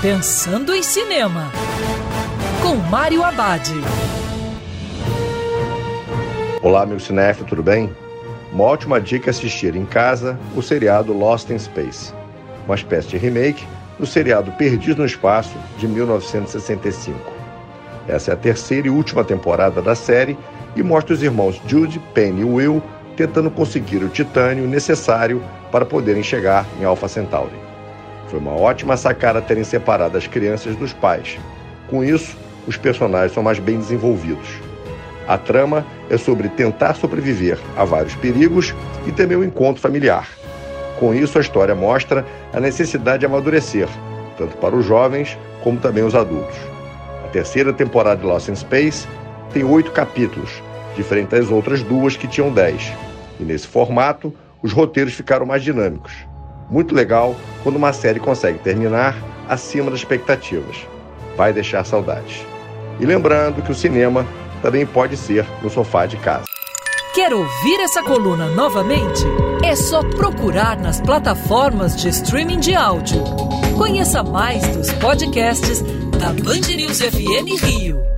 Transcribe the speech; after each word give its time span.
Pensando 0.00 0.72
em 0.72 0.80
Cinema, 0.80 1.50
com 2.62 2.76
Mário 2.76 3.24
Abad. 3.24 3.68
Olá, 6.62 6.86
meu 6.86 7.00
cinef, 7.00 7.42
tudo 7.42 7.64
bem? 7.64 7.90
Uma 8.52 8.62
ótima 8.62 9.00
dica 9.00 9.28
é 9.28 9.32
assistir 9.32 9.74
em 9.74 9.84
casa 9.84 10.38
o 10.54 10.62
seriado 10.62 11.12
Lost 11.12 11.50
in 11.50 11.58
Space, 11.58 12.14
uma 12.64 12.76
espécie 12.76 13.08
de 13.08 13.16
remake 13.16 13.66
do 13.98 14.06
seriado 14.06 14.52
Perdido 14.52 14.98
no 14.98 15.04
Espaço 15.04 15.58
de 15.78 15.88
1965. 15.88 17.18
Essa 18.06 18.30
é 18.30 18.34
a 18.34 18.36
terceira 18.36 18.86
e 18.86 18.90
última 18.90 19.24
temporada 19.24 19.82
da 19.82 19.96
série 19.96 20.38
e 20.76 20.82
mostra 20.82 21.12
os 21.12 21.24
irmãos 21.24 21.60
Jude, 21.66 21.98
Penny 22.14 22.42
e 22.42 22.44
Will 22.44 22.80
tentando 23.16 23.50
conseguir 23.50 24.04
o 24.04 24.08
titânio 24.08 24.68
necessário 24.68 25.42
para 25.72 25.84
poderem 25.84 26.22
chegar 26.22 26.64
em 26.80 26.84
Alpha 26.84 27.08
Centauri. 27.08 27.67
Foi 28.28 28.38
uma 28.38 28.52
ótima 28.52 28.96
sacada 28.96 29.40
terem 29.40 29.64
separado 29.64 30.16
as 30.16 30.26
crianças 30.26 30.76
dos 30.76 30.92
pais. 30.92 31.38
Com 31.88 32.04
isso, 32.04 32.36
os 32.66 32.76
personagens 32.76 33.32
são 33.32 33.42
mais 33.42 33.58
bem 33.58 33.78
desenvolvidos. 33.78 34.48
A 35.26 35.36
trama 35.36 35.84
é 36.10 36.16
sobre 36.16 36.48
tentar 36.48 36.94
sobreviver 36.94 37.58
a 37.76 37.84
vários 37.84 38.14
perigos 38.14 38.74
e 39.06 39.12
também 39.12 39.36
o 39.36 39.44
encontro 39.44 39.80
familiar. 39.80 40.28
Com 40.98 41.14
isso, 41.14 41.38
a 41.38 41.40
história 41.40 41.74
mostra 41.74 42.24
a 42.52 42.60
necessidade 42.60 43.20
de 43.20 43.26
amadurecer, 43.26 43.88
tanto 44.36 44.56
para 44.56 44.74
os 44.74 44.84
jovens 44.84 45.38
como 45.62 45.78
também 45.78 46.04
os 46.04 46.14
adultos. 46.14 46.56
A 47.24 47.28
terceira 47.28 47.72
temporada 47.72 48.20
de 48.20 48.26
Lost 48.26 48.48
in 48.48 48.56
Space 48.56 49.06
tem 49.52 49.64
oito 49.64 49.90
capítulos, 49.92 50.62
diferente 50.96 51.28
das 51.28 51.50
outras 51.50 51.82
duas 51.82 52.16
que 52.16 52.26
tinham 52.26 52.52
dez. 52.52 52.92
E 53.38 53.44
nesse 53.44 53.66
formato, 53.66 54.34
os 54.62 54.72
roteiros 54.72 55.14
ficaram 55.14 55.46
mais 55.46 55.62
dinâmicos. 55.62 56.27
Muito 56.70 56.94
legal 56.94 57.34
quando 57.62 57.76
uma 57.76 57.92
série 57.92 58.20
consegue 58.20 58.58
terminar 58.58 59.16
acima 59.48 59.90
das 59.90 60.00
expectativas. 60.00 60.86
Vai 61.36 61.52
deixar 61.52 61.84
saudades. 61.84 62.46
E 63.00 63.06
lembrando 63.06 63.62
que 63.62 63.72
o 63.72 63.74
cinema 63.74 64.26
também 64.60 64.84
pode 64.84 65.16
ser 65.16 65.46
no 65.62 65.70
sofá 65.70 66.04
de 66.04 66.16
casa. 66.16 66.44
Quer 67.14 67.32
ouvir 67.32 67.80
essa 67.80 68.02
coluna 68.02 68.46
novamente? 68.48 69.24
É 69.64 69.74
só 69.74 70.02
procurar 70.02 70.78
nas 70.78 71.00
plataformas 71.00 71.96
de 71.96 72.08
streaming 72.08 72.60
de 72.60 72.74
áudio. 72.74 73.22
Conheça 73.76 74.22
mais 74.22 74.66
dos 74.68 74.92
podcasts 74.94 75.82
da 76.18 76.32
Band 76.32 76.76
News 76.76 77.00
FM 77.00 77.62
Rio. 77.64 78.17